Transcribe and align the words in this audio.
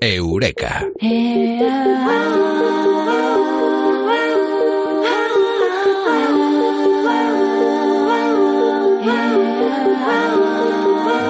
Eureka. 0.00 0.86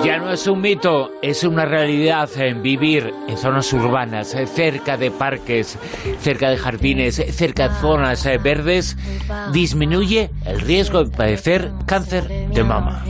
Ya 0.04 0.18
no 0.18 0.32
es 0.32 0.46
un 0.46 0.60
mito, 0.60 1.10
es 1.22 1.44
una 1.44 1.64
realidad 1.64 2.28
en 2.36 2.62
vivir 2.62 3.14
en 3.26 3.38
zonas 3.38 3.72
urbanas, 3.72 4.34
eh, 4.34 4.46
cerca 4.46 4.98
de 4.98 5.10
parques, 5.10 5.78
cerca 6.20 6.50
de 6.50 6.58
jardines, 6.58 7.22
cerca 7.30 7.70
de 7.70 7.74
zonas 7.76 8.26
eh, 8.26 8.36
verdes, 8.36 8.98
disminuye 9.52 10.30
el 10.44 10.60
riesgo 10.60 11.04
de 11.04 11.16
padecer 11.16 11.72
cáncer 11.86 12.28
de 12.28 12.64
mama. 12.64 13.02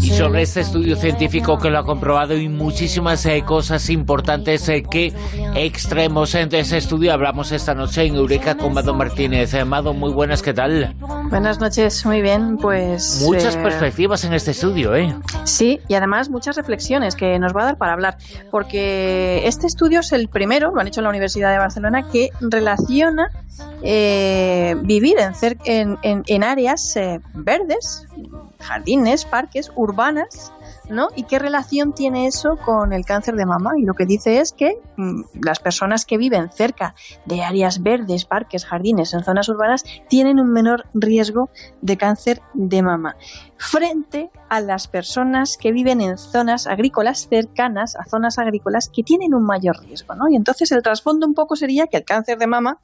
Y 0.00 0.10
sobre 0.10 0.42
este 0.42 0.60
estudio 0.60 0.96
científico 0.96 1.58
que 1.58 1.70
lo 1.70 1.78
ha 1.78 1.84
comprobado 1.84 2.36
y 2.36 2.48
muchísimas 2.48 3.24
eh, 3.26 3.42
cosas 3.46 3.88
importantes 3.90 4.70
que 4.90 5.12
extremos 5.54 6.32
de 6.32 6.60
ese 6.60 6.78
estudio 6.78 7.12
hablamos 7.12 7.52
esta 7.52 7.74
noche 7.74 8.04
en 8.04 8.16
Eureka 8.16 8.56
con 8.56 8.74
Mado 8.74 8.94
Martínez. 8.94 9.54
Mado, 9.64 9.94
muy 9.94 10.12
buenas, 10.12 10.42
¿qué 10.42 10.52
tal? 10.52 10.94
Buenas 11.32 11.60
noches, 11.60 12.04
muy 12.04 12.20
bien, 12.20 12.58
pues... 12.58 13.22
Muchas 13.24 13.56
perspectivas 13.56 14.22
en 14.24 14.34
este 14.34 14.50
estudio, 14.50 14.94
¿eh? 14.94 15.16
Sí, 15.44 15.80
y 15.88 15.94
además 15.94 16.28
muchas 16.28 16.56
reflexiones 16.56 17.16
que 17.16 17.38
nos 17.38 17.56
va 17.56 17.62
a 17.62 17.64
dar 17.64 17.78
para 17.78 17.94
hablar, 17.94 18.18
porque 18.50 19.40
este 19.46 19.66
estudio 19.66 20.00
es 20.00 20.12
el 20.12 20.28
primero, 20.28 20.72
lo 20.74 20.80
han 20.82 20.88
hecho 20.88 21.00
en 21.00 21.04
la 21.04 21.08
Universidad 21.10 21.50
de 21.50 21.56
Barcelona, 21.56 22.06
que 22.10 22.28
relaciona 22.42 23.30
eh, 23.82 24.76
vivir 24.82 25.16
en, 25.64 25.98
en, 26.02 26.22
en, 26.26 26.44
áreas 26.44 26.96
eh, 26.96 27.20
verdes, 27.32 28.06
jardines, 28.60 29.24
parques, 29.24 29.72
urbanas, 29.74 30.52
¿no? 30.88 31.08
¿Y 31.16 31.24
qué 31.24 31.38
relación 31.38 31.92
tiene 31.92 32.26
eso 32.26 32.56
con 32.64 32.92
el 32.92 33.04
cáncer 33.04 33.34
de 33.36 33.46
mama? 33.46 33.72
Y 33.78 33.84
lo 33.84 33.94
que 33.94 34.06
dice 34.06 34.40
es 34.40 34.52
que 34.52 34.78
mm, 34.96 35.22
las 35.42 35.58
personas 35.58 36.04
que 36.04 36.18
viven 36.18 36.50
cerca 36.50 36.94
de 37.24 37.42
áreas 37.42 37.82
verdes, 37.82 38.24
parques, 38.24 38.64
jardines, 38.64 39.14
en 39.14 39.24
zonas 39.24 39.48
urbanas, 39.48 39.84
tienen 40.08 40.38
un 40.38 40.52
menor 40.52 40.86
riesgo 40.94 41.21
de 41.80 41.96
cáncer 41.96 42.40
de 42.54 42.82
mama 42.82 43.16
frente 43.56 44.30
a 44.48 44.60
las 44.60 44.88
personas 44.88 45.56
que 45.56 45.72
viven 45.72 46.00
en 46.00 46.18
zonas 46.18 46.66
agrícolas 46.66 47.28
cercanas 47.28 47.96
a 47.96 48.04
zonas 48.04 48.38
agrícolas 48.38 48.88
que 48.88 49.02
tienen 49.02 49.34
un 49.34 49.44
mayor 49.44 49.78
riesgo, 49.80 50.14
¿no? 50.14 50.28
Y 50.28 50.36
entonces 50.36 50.72
el 50.72 50.82
trasfondo 50.82 51.26
un 51.26 51.34
poco 51.34 51.54
sería 51.56 51.86
que 51.86 51.98
el 51.98 52.04
cáncer 52.04 52.38
de 52.38 52.46
mama 52.46 52.80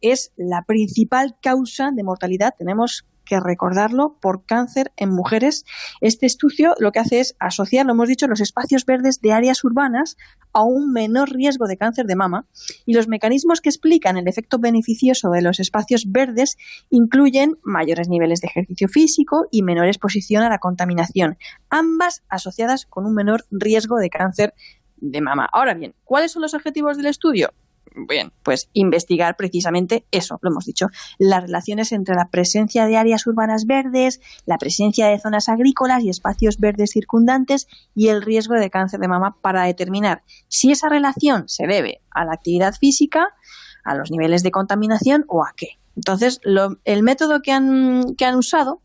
es 0.00 0.32
la 0.36 0.62
principal 0.62 1.36
causa 1.42 1.90
de 1.92 2.04
mortalidad. 2.04 2.54
Tenemos 2.56 3.06
que 3.30 3.38
recordarlo, 3.38 4.18
por 4.20 4.44
cáncer 4.44 4.92
en 4.96 5.10
mujeres. 5.10 5.64
Este 6.00 6.26
estudio 6.26 6.74
lo 6.80 6.90
que 6.90 6.98
hace 6.98 7.20
es 7.20 7.36
asociar, 7.38 7.86
lo 7.86 7.92
hemos 7.92 8.08
dicho, 8.08 8.26
los 8.26 8.40
espacios 8.40 8.84
verdes 8.84 9.20
de 9.20 9.32
áreas 9.32 9.62
urbanas 9.62 10.16
a 10.52 10.64
un 10.64 10.92
menor 10.92 11.30
riesgo 11.30 11.68
de 11.68 11.76
cáncer 11.76 12.06
de 12.06 12.16
mama 12.16 12.46
y 12.86 12.94
los 12.94 13.06
mecanismos 13.06 13.60
que 13.60 13.68
explican 13.68 14.16
el 14.16 14.26
efecto 14.26 14.58
beneficioso 14.58 15.30
de 15.30 15.42
los 15.42 15.60
espacios 15.60 16.06
verdes 16.08 16.56
incluyen 16.90 17.56
mayores 17.62 18.08
niveles 18.08 18.40
de 18.40 18.48
ejercicio 18.48 18.88
físico 18.88 19.46
y 19.52 19.62
menor 19.62 19.86
exposición 19.86 20.42
a 20.42 20.48
la 20.48 20.58
contaminación, 20.58 21.38
ambas 21.68 22.24
asociadas 22.28 22.84
con 22.84 23.06
un 23.06 23.14
menor 23.14 23.44
riesgo 23.52 23.98
de 23.98 24.10
cáncer 24.10 24.54
de 24.96 25.20
mama. 25.20 25.48
Ahora 25.52 25.74
bien, 25.74 25.94
¿cuáles 26.02 26.32
son 26.32 26.42
los 26.42 26.54
objetivos 26.54 26.96
del 26.96 27.06
estudio? 27.06 27.50
Bien, 27.94 28.32
pues 28.44 28.70
investigar 28.72 29.36
precisamente 29.36 30.04
eso, 30.12 30.38
lo 30.42 30.50
hemos 30.50 30.64
dicho, 30.64 30.86
las 31.18 31.42
relaciones 31.42 31.90
entre 31.90 32.14
la 32.14 32.28
presencia 32.28 32.86
de 32.86 32.96
áreas 32.96 33.26
urbanas 33.26 33.66
verdes, 33.66 34.20
la 34.46 34.58
presencia 34.58 35.08
de 35.08 35.18
zonas 35.18 35.48
agrícolas 35.48 36.04
y 36.04 36.08
espacios 36.08 36.58
verdes 36.58 36.92
circundantes 36.92 37.66
y 37.94 38.08
el 38.08 38.22
riesgo 38.22 38.54
de 38.54 38.70
cáncer 38.70 39.00
de 39.00 39.08
mama 39.08 39.36
para 39.40 39.64
determinar 39.64 40.22
si 40.48 40.70
esa 40.70 40.88
relación 40.88 41.48
se 41.48 41.66
debe 41.66 42.00
a 42.10 42.24
la 42.24 42.32
actividad 42.32 42.74
física, 42.74 43.28
a 43.84 43.94
los 43.96 44.10
niveles 44.10 44.42
de 44.44 44.52
contaminación 44.52 45.24
o 45.26 45.44
a 45.44 45.52
qué. 45.56 45.78
Entonces, 45.96 46.40
el 46.84 47.02
método 47.02 47.42
que 47.42 47.50
han, 47.50 48.14
que 48.16 48.24
han 48.24 48.36
usado 48.36 48.80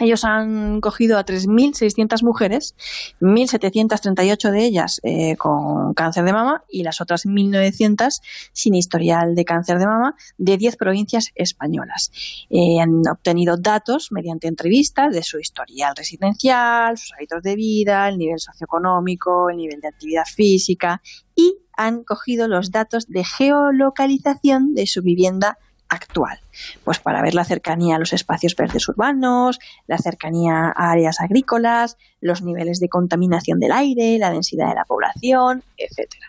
ellos 0.00 0.24
han 0.24 0.80
cogido 0.80 1.18
a 1.18 1.24
3.600 1.24 2.22
mujeres, 2.22 2.74
1.738 3.20 4.50
de 4.50 4.64
ellas 4.64 5.00
eh, 5.02 5.36
con 5.36 5.94
cáncer 5.94 6.24
de 6.24 6.32
mama 6.32 6.64
y 6.68 6.82
las 6.82 7.00
otras 7.00 7.26
1.900 7.26 8.20
sin 8.52 8.74
historial 8.74 9.34
de 9.34 9.44
cáncer 9.44 9.78
de 9.78 9.86
mama 9.86 10.14
de 10.36 10.56
10 10.56 10.76
provincias 10.76 11.30
españolas. 11.34 12.10
Eh, 12.50 12.80
han 12.80 13.02
obtenido 13.10 13.56
datos 13.56 14.12
mediante 14.12 14.48
entrevistas 14.48 15.12
de 15.12 15.22
su 15.22 15.38
historial 15.38 15.94
residencial, 15.96 16.96
sus 16.96 17.12
hábitos 17.14 17.42
de 17.42 17.56
vida, 17.56 18.08
el 18.08 18.18
nivel 18.18 18.38
socioeconómico, 18.38 19.50
el 19.50 19.56
nivel 19.56 19.80
de 19.80 19.88
actividad 19.88 20.24
física 20.24 21.02
y 21.34 21.58
han 21.76 22.02
cogido 22.02 22.48
los 22.48 22.72
datos 22.72 23.06
de 23.06 23.24
geolocalización 23.24 24.74
de 24.74 24.86
su 24.86 25.00
vivienda 25.02 25.58
actual. 25.88 26.38
Pues 26.84 26.98
para 26.98 27.22
ver 27.22 27.34
la 27.34 27.44
cercanía 27.44 27.96
a 27.96 27.98
los 27.98 28.12
espacios 28.12 28.54
verdes 28.54 28.88
urbanos, 28.88 29.58
la 29.86 29.98
cercanía 29.98 30.72
a 30.74 30.90
áreas 30.90 31.20
agrícolas, 31.20 31.96
los 32.20 32.42
niveles 32.42 32.80
de 32.80 32.88
contaminación 32.88 33.60
del 33.60 33.72
aire, 33.72 34.18
la 34.18 34.30
densidad 34.30 34.68
de 34.68 34.74
la 34.74 34.84
población, 34.84 35.62
etcétera. 35.76 36.26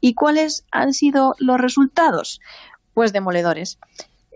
¿Y 0.00 0.14
cuáles 0.14 0.64
han 0.70 0.92
sido 0.92 1.34
los 1.38 1.60
resultados? 1.60 2.40
Pues 2.94 3.12
demoledores. 3.12 3.78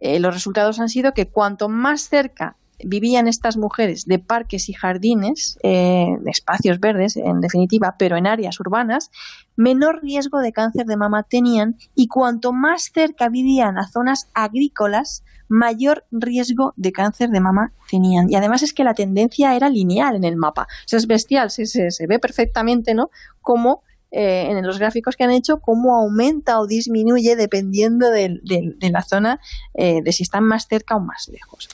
Eh, 0.00 0.19
los 0.19 0.34
resultados 0.34 0.81
han 0.81 0.88
sido 0.88 1.12
que 1.12 1.28
cuanto 1.28 1.69
más 1.69 2.09
cerca 2.09 2.56
vivían 2.85 3.29
estas 3.29 3.57
mujeres 3.57 4.07
de 4.07 4.19
parques 4.19 4.69
y 4.69 4.73
jardines, 4.73 5.59
eh, 5.63 6.07
de 6.21 6.31
espacios 6.31 6.81
verdes, 6.81 7.17
en 7.17 7.41
definitiva, 7.41 7.97
pero 7.99 8.17
en 8.17 8.27
áreas 8.27 8.59
urbanas, 8.61 9.11
menor 9.57 10.01
riesgo 10.03 10.41
de 10.41 10.53
cáncer 10.53 10.87
de 10.87 10.97
mama 10.97 11.23
tenían 11.23 11.77
y 11.95 12.09
cuanto 12.09 12.53
más 12.53 12.91
cerca 12.93 13.29
vivían 13.29 13.79
a 13.79 13.89
zonas 13.89 14.29
agrícolas, 14.35 15.25
mayor 15.49 16.05
riesgo 16.13 16.73
de 16.77 16.93
cáncer 16.93 17.31
de 17.31 17.41
mama 17.41 17.73
tenían. 17.91 18.31
Y 18.31 18.37
además 18.37 18.63
es 18.63 18.73
que 18.73 18.85
la 18.85 18.95
tendencia 18.95 19.57
era 19.57 19.69
lineal 19.69 20.15
en 20.17 20.25
el 20.25 20.37
mapa. 20.37 20.63
O 20.63 20.89
sea, 20.89 20.99
es 20.99 21.07
bestial, 21.07 21.51
se, 21.51 21.67
se, 21.67 21.91
se 21.91 22.07
ve 22.07 22.19
perfectamente, 22.19 22.95
¿no? 22.95 23.11
Cómo 23.41 23.83
eh, 24.12 24.47
en 24.50 24.66
los 24.66 24.78
gráficos 24.78 25.16
que 25.16 25.25
han 25.25 25.31
hecho 25.31 25.59
cómo 25.59 25.97
aumenta 25.97 26.59
o 26.59 26.66
disminuye 26.66 27.37
dependiendo 27.37 28.10
de, 28.10 28.41
la 28.81 29.03
zona, 29.03 29.41
eh, 29.75 30.00
de 30.03 30.12
si 30.12 30.25
están 30.25 30.44
más 30.44 30.66
cerca 30.69 30.97
o 30.97 31.00
más 31.00 31.28
lejos. 31.28 31.69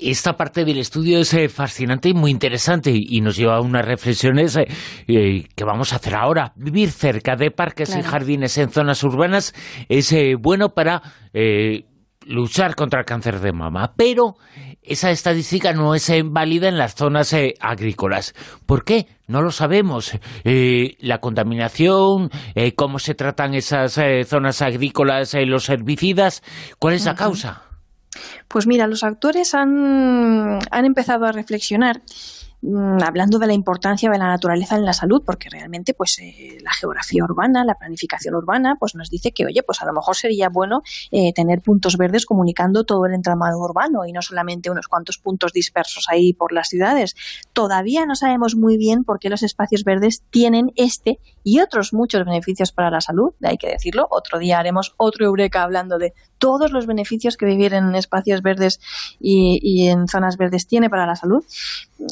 Esta 0.00 0.36
parte 0.36 0.64
del 0.64 0.78
estudio 0.78 1.18
es 1.18 1.34
eh, 1.34 1.48
fascinante 1.48 2.08
y 2.08 2.14
muy 2.14 2.30
interesante 2.30 2.90
y, 2.90 3.20
nos 3.22 3.36
lleva 3.36 3.56
a 3.56 3.60
unas 3.60 3.84
reflexiones 3.84 4.58
que 5.06 5.64
vamos 5.64 5.92
a 5.92 5.96
hacer 5.96 6.16
ahora. 6.16 6.52
Vivir 6.56 6.90
cerca 6.90 7.36
de 7.36 7.52
parques 7.52 7.94
y 7.94 8.02
jardines 8.02 8.58
en 8.58 8.70
zonas 8.70 9.04
urbanas 9.04 9.54
es 9.88 10.12
bueno 10.40 10.74
para 10.74 11.02
luchar 12.26 12.74
contra 12.74 13.00
el 13.00 13.06
cáncer 13.06 13.40
de 13.40 13.52
mama, 13.52 13.94
pero 13.96 14.36
esa 14.82 15.10
estadística 15.10 15.72
no 15.72 15.94
es 15.94 16.10
válida 16.24 16.68
en 16.68 16.78
las 16.78 16.94
zonas 16.94 17.32
eh, 17.32 17.54
agrícolas. 17.60 18.34
¿Por 18.66 18.84
qué? 18.84 19.06
No 19.28 19.42
lo 19.42 19.50
sabemos. 19.50 20.18
Eh, 20.44 20.96
la 21.00 21.18
contaminación, 21.18 22.30
eh, 22.54 22.74
cómo 22.74 22.98
se 22.98 23.14
tratan 23.14 23.54
esas 23.54 23.98
zonas 24.26 24.62
agrícolas, 24.62 25.34
los 25.46 25.68
herbicidas, 25.68 26.42
¿cuál 26.78 26.94
es 26.94 27.04
la 27.04 27.14
causa? 27.14 27.62
Pues 28.48 28.66
mira, 28.66 28.86
los 28.86 29.04
actores 29.04 29.54
han, 29.54 30.58
han 30.70 30.84
empezado 30.84 31.24
a 31.24 31.32
reflexionar 31.32 32.02
hablando 32.62 33.40
de 33.40 33.48
la 33.48 33.54
importancia 33.54 34.08
de 34.08 34.18
la 34.18 34.28
naturaleza 34.28 34.76
en 34.76 34.84
la 34.84 34.92
salud, 34.92 35.22
porque 35.26 35.48
realmente 35.50 35.94
pues 35.94 36.18
eh, 36.20 36.58
la 36.62 36.72
geografía 36.72 37.24
urbana, 37.24 37.64
la 37.64 37.74
planificación 37.74 38.36
urbana, 38.36 38.76
pues 38.78 38.94
nos 38.94 39.10
dice 39.10 39.32
que, 39.32 39.44
oye, 39.44 39.62
pues 39.64 39.82
a 39.82 39.86
lo 39.86 39.92
mejor 39.92 40.14
sería 40.14 40.48
bueno 40.48 40.82
eh, 41.10 41.32
tener 41.32 41.60
puntos 41.60 41.96
verdes 41.96 42.24
comunicando 42.24 42.84
todo 42.84 43.06
el 43.06 43.14
entramado 43.14 43.58
urbano 43.58 44.06
y 44.06 44.12
no 44.12 44.22
solamente 44.22 44.70
unos 44.70 44.86
cuantos 44.86 45.18
puntos 45.18 45.52
dispersos 45.52 46.06
ahí 46.08 46.34
por 46.34 46.52
las 46.52 46.68
ciudades. 46.68 47.16
Todavía 47.52 48.06
no 48.06 48.14
sabemos 48.14 48.54
muy 48.54 48.76
bien 48.76 49.02
por 49.02 49.18
qué 49.18 49.28
los 49.28 49.42
espacios 49.42 49.82
verdes 49.82 50.22
tienen 50.30 50.70
este 50.76 51.18
y 51.42 51.58
otros 51.58 51.92
muchos 51.92 52.24
beneficios 52.24 52.70
para 52.70 52.90
la 52.90 53.00
salud, 53.00 53.32
hay 53.42 53.58
que 53.58 53.68
decirlo. 53.68 54.06
Otro 54.10 54.38
día 54.38 54.60
haremos 54.60 54.94
otro 54.98 55.26
Eureka 55.26 55.64
hablando 55.64 55.98
de 55.98 56.12
todos 56.38 56.70
los 56.70 56.86
beneficios 56.86 57.36
que 57.36 57.46
vivir 57.46 57.74
en 57.74 57.94
espacios 57.96 58.42
verdes 58.42 58.80
y, 59.20 59.58
y 59.62 59.88
en 59.88 60.06
zonas 60.06 60.36
verdes 60.36 60.66
tiene 60.66 60.90
para 60.90 61.06
la 61.06 61.16
salud. 61.16 61.44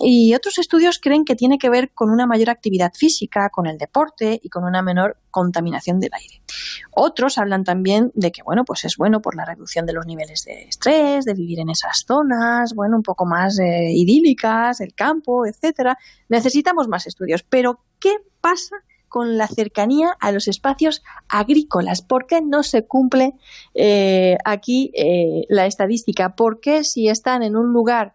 Y 0.03 0.35
otros 0.41 0.59
estudios 0.59 0.99
creen 0.99 1.25
que 1.25 1.37
tiene 1.37 1.59
que 1.59 1.69
ver 1.69 1.93
con 1.93 2.11
una 2.11 2.27
mayor 2.27 2.49
actividad 2.49 2.93
física, 2.95 3.51
con 3.51 3.67
el 3.67 3.77
deporte 3.77 4.41
y 4.43 4.49
con 4.49 4.65
una 4.65 4.83
menor 4.83 5.19
contaminación 5.31 6.01
del 6.01 6.11
aire. 6.15 6.43
Otros 6.91 7.37
hablan 7.37 7.63
también 7.63 8.11
de 8.15 8.33
que, 8.33 8.43
bueno, 8.43 8.65
pues 8.65 8.85
es 8.87 8.97
bueno 8.97 9.21
por 9.21 9.37
la 9.37 9.45
reducción 9.45 9.85
de 9.85 9.93
los 9.93 10.07
niveles 10.07 10.45
de 10.45 10.63
estrés, 10.63 11.27
de 11.27 11.35
vivir 11.35 11.61
en 11.61 11.69
esas 11.69 12.05
zonas, 12.07 12.73
bueno, 12.75 12.97
un 12.97 13.03
poco 13.03 13.27
más 13.27 13.59
eh, 13.59 13.93
idílicas, 13.93 14.81
el 14.81 14.95
campo, 14.95 15.47
etcétera. 15.47 15.99
Necesitamos 16.31 16.89
más 16.89 17.07
estudios. 17.07 17.43
Pero, 17.43 17.85
¿qué 18.01 18.17
pasa 18.41 18.77
con 19.09 19.37
la 19.37 19.49
cercanía 19.49 20.17
a 20.21 20.31
los 20.31 20.47
espacios 20.47 21.03
agrícolas. 21.29 22.01
¿Por 22.01 22.29
qué 22.29 22.41
no 22.43 22.63
se 22.63 22.87
cumple 22.87 23.33
eh, 23.75 24.39
aquí 24.45 24.93
eh, 24.95 25.47
la 25.49 25.67
estadística? 25.67 26.37
¿Por 26.37 26.61
qué 26.61 26.85
si 26.85 27.09
están 27.09 27.43
en 27.43 27.57
un 27.57 27.73
lugar 27.73 28.15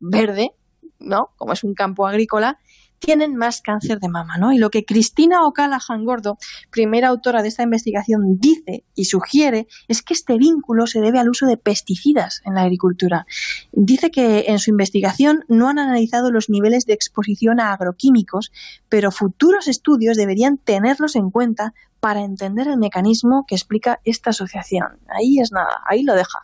verde, 0.00 0.54
¿no? 0.98 1.30
como 1.36 1.52
es 1.52 1.64
un 1.64 1.74
campo 1.74 2.06
agrícola, 2.06 2.58
tienen 3.04 3.36
más 3.36 3.60
cáncer 3.60 4.00
de 4.00 4.08
mama, 4.08 4.38
¿no? 4.38 4.52
Y 4.52 4.58
lo 4.58 4.70
que 4.70 4.84
Cristina 4.84 5.44
O'Callaghan 5.46 6.04
Gordo, 6.04 6.38
primera 6.70 7.08
autora 7.08 7.42
de 7.42 7.48
esta 7.48 7.62
investigación, 7.62 8.38
dice 8.38 8.84
y 8.94 9.04
sugiere 9.04 9.66
es 9.88 10.02
que 10.02 10.14
este 10.14 10.38
vínculo 10.38 10.86
se 10.86 11.00
debe 11.00 11.18
al 11.18 11.28
uso 11.28 11.46
de 11.46 11.58
pesticidas 11.58 12.40
en 12.46 12.54
la 12.54 12.62
agricultura. 12.62 13.26
Dice 13.72 14.10
que 14.10 14.46
en 14.48 14.58
su 14.58 14.70
investigación 14.70 15.44
no 15.48 15.68
han 15.68 15.78
analizado 15.78 16.30
los 16.30 16.48
niveles 16.48 16.86
de 16.86 16.94
exposición 16.94 17.60
a 17.60 17.72
agroquímicos, 17.72 18.52
pero 18.88 19.10
futuros 19.10 19.68
estudios 19.68 20.16
deberían 20.16 20.56
tenerlos 20.56 21.14
en 21.16 21.30
cuenta 21.30 21.74
para 22.00 22.24
entender 22.24 22.68
el 22.68 22.78
mecanismo 22.78 23.44
que 23.46 23.54
explica 23.54 24.00
esta 24.04 24.30
asociación. 24.30 24.98
Ahí 25.08 25.40
es 25.40 25.52
nada, 25.52 25.82
ahí 25.86 26.02
lo 26.02 26.14
deja. 26.14 26.40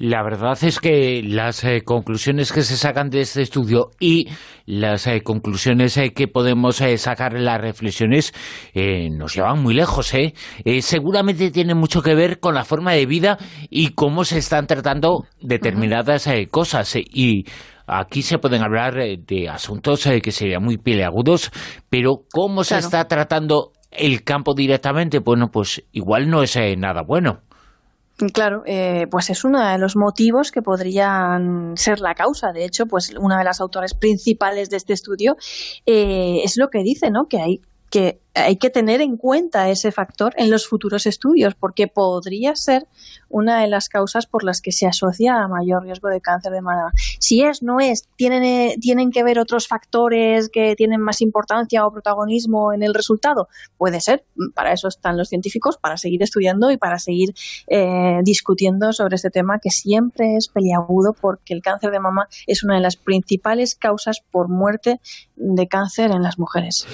La 0.00 0.22
verdad 0.22 0.56
es 0.62 0.80
que 0.80 1.22
las 1.22 1.62
eh, 1.62 1.82
conclusiones 1.84 2.52
que 2.52 2.62
se 2.62 2.78
sacan 2.78 3.10
de 3.10 3.20
este 3.20 3.42
estudio 3.42 3.90
y 4.00 4.28
las 4.64 5.06
eh, 5.06 5.20
conclusiones 5.20 5.94
eh, 5.98 6.14
que 6.14 6.26
podemos 6.26 6.76
sacar 6.96 7.36
en 7.36 7.44
las 7.44 7.60
reflexiones 7.60 8.32
nos 9.12 9.34
llevan 9.34 9.62
muy 9.62 9.74
lejos. 9.74 10.14
seguramente 10.80 11.50
tiene 11.50 11.74
mucho 11.74 12.00
que 12.00 12.14
ver 12.14 12.40
con 12.40 12.54
la 12.54 12.64
forma 12.64 12.92
de 12.92 13.04
vida 13.04 13.36
y 13.68 13.88
cómo 13.88 14.24
se 14.24 14.38
están 14.38 14.66
tratando 14.66 15.26
determinadas 15.42 16.26
cosas. 16.50 16.96
y 16.96 17.44
aquí 17.86 18.22
se 18.22 18.38
pueden 18.38 18.62
hablar 18.62 18.94
de 18.94 19.48
asuntos 19.50 20.08
que 20.22 20.32
serían 20.32 20.64
muy 20.64 20.78
peleagudos, 20.78 21.50
pero 21.90 22.22
cómo 22.32 22.64
se 22.64 22.78
está 22.78 23.04
tratando 23.04 23.72
el 23.90 24.24
campo 24.24 24.54
directamente, 24.54 25.18
bueno, 25.18 25.50
pues 25.52 25.84
igual 25.92 26.30
no 26.30 26.42
es 26.42 26.58
nada 26.78 27.02
bueno. 27.06 27.42
Claro, 28.28 28.62
eh, 28.66 29.06
pues 29.10 29.30
es 29.30 29.44
uno 29.44 29.66
de 29.66 29.78
los 29.78 29.96
motivos 29.96 30.50
que 30.50 30.60
podrían 30.60 31.72
ser 31.76 32.00
la 32.00 32.14
causa. 32.14 32.52
De 32.52 32.66
hecho, 32.66 32.84
pues 32.84 33.14
una 33.18 33.38
de 33.38 33.44
las 33.44 33.62
autores 33.62 33.94
principales 33.94 34.68
de 34.68 34.76
este 34.76 34.92
estudio 34.92 35.36
eh, 35.86 36.40
es 36.44 36.58
lo 36.58 36.68
que 36.68 36.82
dice, 36.82 37.10
¿no? 37.10 37.24
Que 37.28 37.40
hay 37.40 37.60
que 37.90 38.20
hay 38.34 38.56
que 38.56 38.70
tener 38.70 39.00
en 39.00 39.16
cuenta 39.16 39.68
ese 39.70 39.90
factor 39.90 40.32
en 40.36 40.50
los 40.50 40.66
futuros 40.66 41.06
estudios, 41.06 41.54
porque 41.54 41.88
podría 41.88 42.54
ser 42.54 42.86
una 43.28 43.60
de 43.60 43.66
las 43.66 43.88
causas 43.88 44.26
por 44.26 44.44
las 44.44 44.60
que 44.60 44.72
se 44.72 44.86
asocia 44.86 45.42
a 45.42 45.48
mayor 45.48 45.82
riesgo 45.82 46.08
de 46.08 46.20
cáncer 46.20 46.52
de 46.52 46.62
mama. 46.62 46.92
Si 47.18 47.42
es, 47.42 47.62
no 47.62 47.80
es, 47.80 48.08
tienen, 48.16 48.44
eh, 48.44 48.76
tienen 48.80 49.10
que 49.10 49.24
ver 49.24 49.38
otros 49.38 49.66
factores 49.66 50.48
que 50.48 50.76
tienen 50.76 51.00
más 51.00 51.20
importancia 51.20 51.84
o 51.86 51.92
protagonismo 51.92 52.72
en 52.72 52.82
el 52.82 52.94
resultado. 52.94 53.48
Puede 53.76 54.00
ser, 54.00 54.24
para 54.54 54.72
eso 54.72 54.88
están 54.88 55.16
los 55.16 55.28
científicos, 55.28 55.76
para 55.76 55.96
seguir 55.96 56.22
estudiando 56.22 56.70
y 56.70 56.76
para 56.76 56.98
seguir 56.98 57.34
eh, 57.66 58.20
discutiendo 58.22 58.92
sobre 58.92 59.16
este 59.16 59.30
tema 59.30 59.58
que 59.58 59.70
siempre 59.70 60.36
es 60.36 60.48
peliagudo 60.48 61.14
porque 61.20 61.52
el 61.52 61.62
cáncer 61.62 61.90
de 61.90 62.00
mama 62.00 62.28
es 62.46 62.62
una 62.62 62.76
de 62.76 62.80
las 62.80 62.96
principales 62.96 63.74
causas 63.74 64.20
por 64.30 64.48
muerte 64.48 65.00
de 65.36 65.66
cáncer 65.66 66.12
en 66.12 66.22
las 66.22 66.38
mujeres. 66.38 66.86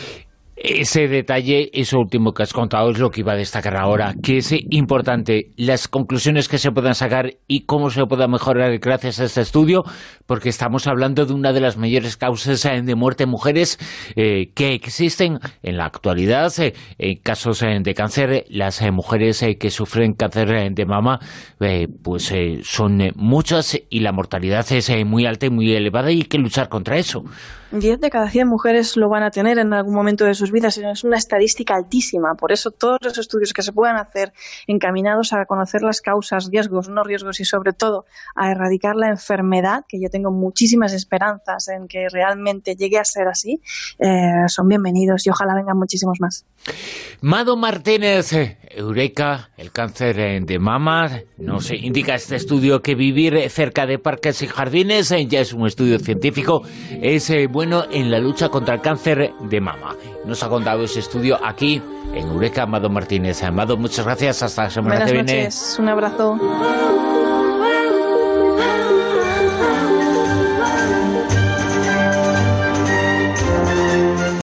Ese 0.57 1.07
detalle, 1.07 1.69
eso 1.75 1.99
último 1.99 2.33
que 2.33 2.43
has 2.43 2.55
contado, 2.55 2.91
es 2.91 2.99
lo 2.99 3.11
que 3.11 3.21
iba 3.21 3.35
a 3.35 3.37
destacar 3.37 3.77
ahora, 3.77 4.15
que 4.23 4.39
es 4.39 4.55
importante 4.71 5.51
las 5.59 5.87
conclusiones 5.87 6.49
que 6.49 6.57
se 6.57 6.71
puedan 6.71 6.95
sacar 6.95 7.35
y 7.47 7.67
cómo 7.67 7.91
se 7.91 8.07
pueda 8.07 8.27
mejorar 8.27 8.79
gracias 8.79 9.21
a 9.21 9.25
este 9.25 9.43
estudio, 9.43 9.85
porque 10.25 10.49
estamos 10.49 10.87
hablando 10.87 11.27
de 11.27 11.35
una 11.35 11.53
de 11.53 11.61
las 11.61 11.77
mayores 11.77 12.17
causas 12.17 12.65
eh, 12.65 12.81
de 12.83 12.95
muerte 12.95 13.25
en 13.25 13.31
mujeres 13.31 13.79
eh, 14.17 14.51
que 14.55 14.73
existen 14.73 15.41
en 15.63 15.77
la 15.77 15.85
actualidad. 15.85 16.51
Eh, 16.59 16.73
en 16.97 17.19
casos 17.19 17.61
de 17.61 17.95
cáncer, 17.95 18.47
las 18.49 18.81
mujeres 18.93 19.45
que 19.61 19.71
sufren 19.71 20.15
cáncer 20.15 20.73
de 20.73 20.87
mama, 20.87 21.19
pues 22.03 22.33
son 22.63 22.99
muchas 23.15 23.79
y 23.91 24.01
la 24.01 24.13
mortalidad 24.13 24.65
es 24.73 24.91
muy 25.05 25.27
alta 25.27 25.47
y 25.47 25.51
muy 25.51 25.75
elevada 25.75 26.11
y 26.11 26.17
hay 26.17 26.23
que 26.23 26.39
luchar 26.39 26.71
contra 26.71 26.97
eso. 26.97 27.25
10 27.73 28.01
de 28.01 28.11
cada 28.11 28.29
100 28.31 28.49
mujeres 28.49 28.97
lo 28.97 29.09
van 29.09 29.25
a 29.25 29.31
tener 29.31 29.59
en 29.59 29.75
algún 29.75 29.95
momento 29.95 30.25
de 30.25 30.35
sus 30.47 30.53
vidas. 30.53 30.79
Es 30.79 31.05
una 31.05 31.17
estadística 31.17 31.75
altísima. 31.75 32.35
Por 32.39 32.53
eso 32.53 32.71
todos 32.71 32.99
los 33.03 33.19
estudios 33.19 33.53
que 33.53 33.63
se 33.63 33.73
puedan 33.73 33.97
hacer 33.97 34.33
encaminados 34.67 35.33
a 35.33 35.45
conocer 35.47 35.83
las 35.83 36.01
causas, 36.01 36.49
riesgos, 36.51 36.89
no 36.89 37.03
riesgos 37.03 37.41
y 37.41 37.45
sobre 37.45 37.73
todo 37.73 38.05
a 38.35 38.51
erradicar 38.51 38.95
la 38.97 39.09
enfermedad, 39.09 39.85
que 39.89 39.99
yo 40.01 40.09
tengo 40.11 40.31
muchísimas 40.31 40.93
esperanzas 40.93 41.69
en 41.69 41.89
que 41.89 42.07
realmente 42.11 42.75
llegue 42.75 42.99
a 42.99 43.05
ser 43.05 43.29
así, 43.29 43.61
eh, 43.99 44.47
son 44.49 44.69
bienvenidos 44.69 45.27
y 45.27 45.31
ojalá 45.31 45.55
vengan 45.55 45.77
muchísimos 45.77 46.19
más. 46.21 46.47
Mado 47.21 47.57
Martínez, 47.57 48.33
Eureka, 48.71 49.51
el 49.57 49.73
cáncer 49.73 50.45
de 50.45 50.59
mama, 50.59 51.21
nos 51.39 51.71
indica 51.71 52.15
este 52.15 52.37
estudio 52.37 52.81
que 52.83 52.95
vivir 52.95 53.49
cerca 53.51 53.87
de 53.87 53.99
parques 53.99 54.43
y 54.43 54.47
jardines 54.47 55.11
eh, 55.11 55.27
ya 55.27 55.41
es 55.41 55.53
un 55.53 55.67
estudio 55.67 55.99
científico, 55.99 56.63
es 57.03 57.31
eh, 57.31 57.47
bueno 57.51 57.85
en 57.91 58.11
la 58.11 58.19
lucha 58.19 58.49
contra 58.49 58.75
el 58.75 58.81
cáncer 58.81 59.33
de 59.41 59.61
mama. 59.61 59.97
Ha 60.43 60.49
contado 60.49 60.85
ese 60.85 61.01
estudio 61.01 61.39
aquí 61.45 61.83
en 62.15 62.29
Eureka, 62.29 62.63
Amado 62.63 62.89
Martínez. 62.89 63.43
Amado, 63.43 63.77
muchas 63.77 64.05
gracias, 64.05 64.43
hasta 64.43 64.65
la 64.65 64.71
semana 64.71 65.05
que 65.05 65.13
viene. 65.13 65.45
Noches. 65.45 65.77
Un 65.79 65.89
abrazo. 65.89 66.39